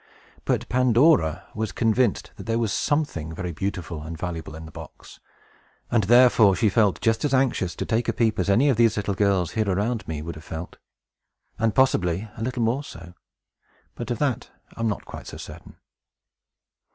But 0.45 0.67
Pandora 0.67 1.45
was 1.53 1.71
convinced 1.71 2.31
that 2.35 2.45
there 2.47 2.57
was 2.57 2.73
something 2.73 3.35
very 3.35 3.51
beautiful 3.51 4.01
and 4.01 4.17
valuable 4.17 4.55
in 4.55 4.65
the 4.65 4.71
box; 4.71 5.19
and 5.91 6.05
therefore 6.05 6.55
she 6.55 6.69
felt 6.69 6.99
just 7.01 7.23
as 7.23 7.35
anxious 7.35 7.75
to 7.75 7.85
take 7.85 8.09
a 8.09 8.13
peep 8.13 8.39
as 8.39 8.49
any 8.49 8.67
of 8.69 8.77
these 8.77 8.97
little 8.97 9.13
girls, 9.13 9.51
here 9.51 9.69
around 9.69 10.07
me, 10.07 10.23
would 10.23 10.33
have 10.33 10.43
felt. 10.43 10.77
And, 11.59 11.75
possibly, 11.75 12.27
a 12.35 12.41
little 12.41 12.63
more 12.63 12.83
so; 12.83 13.13
but 13.93 14.09
of 14.09 14.17
that 14.17 14.49
I 14.75 14.79
am 14.79 14.87
not 14.87 15.05
quite 15.05 15.27
so 15.27 15.37
certain. 15.37 15.75